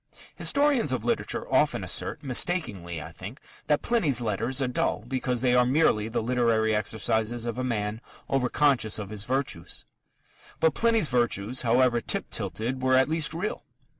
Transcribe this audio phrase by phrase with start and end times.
[0.35, 5.53] Historians of literature often assert mistakenly, I think that Pliny's letters are dull, because they
[5.53, 9.85] are merely the literary exercises of a man over conscious of his virtues.
[10.59, 13.63] But Pliny's virtues, however tip tilted, were at least real.